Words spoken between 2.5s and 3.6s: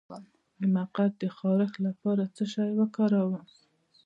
شی وکاروم؟